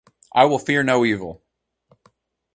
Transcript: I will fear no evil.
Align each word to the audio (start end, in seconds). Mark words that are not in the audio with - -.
I 0.33 0.45
will 0.45 0.57
fear 0.57 0.81
no 0.81 1.05
evil. 1.05 1.43